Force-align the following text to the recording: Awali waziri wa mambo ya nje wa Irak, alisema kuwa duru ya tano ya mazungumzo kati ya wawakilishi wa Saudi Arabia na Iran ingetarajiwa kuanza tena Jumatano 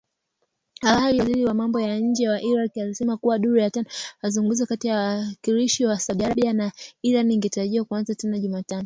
Awali 0.81 1.19
waziri 1.19 1.45
wa 1.45 1.53
mambo 1.53 1.81
ya 1.81 1.99
nje 1.99 2.29
wa 2.29 2.41
Irak, 2.41 2.77
alisema 2.77 3.17
kuwa 3.17 3.39
duru 3.39 3.57
ya 3.57 3.69
tano 3.69 3.85
ya 3.89 4.13
mazungumzo 4.23 4.65
kati 4.65 4.87
ya 4.87 4.97
wawakilishi 4.97 5.85
wa 5.85 5.99
Saudi 5.99 6.23
Arabia 6.25 6.53
na 6.53 6.71
Iran 7.01 7.31
ingetarajiwa 7.31 7.85
kuanza 7.85 8.15
tena 8.15 8.39
Jumatano 8.39 8.79